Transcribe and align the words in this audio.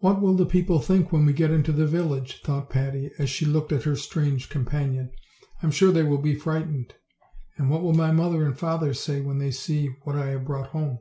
"What 0.00 0.20
will 0.20 0.34
the 0.34 0.44
people 0.44 0.78
think 0.78 1.10
when 1.10 1.24
we 1.24 1.32
get 1.32 1.50
into 1.50 1.72
the 1.72 1.86
vil 1.86 2.08
lage?" 2.08 2.42
thought 2.42 2.68
Patty, 2.68 3.12
as 3.18 3.30
she 3.30 3.46
looked 3.46 3.72
at 3.72 3.84
her 3.84 3.96
strange 3.96 4.50
com 4.50 4.66
panion. 4.66 5.08
"I'm 5.62 5.70
sure 5.70 5.90
they 5.90 6.02
will 6.02 6.20
be 6.20 6.34
frightened; 6.34 6.92
and 7.56 7.70
what 7.70 7.80
will 7.82 7.94
my 7.94 8.10
mother 8.12 8.44
and 8.44 8.58
father 8.58 8.92
say 8.92 9.22
when 9.22 9.38
they 9.38 9.50
see 9.52 9.86
what 10.02 10.16
I 10.16 10.26
have 10.32 10.44
brought 10.44 10.68
home?" 10.72 10.98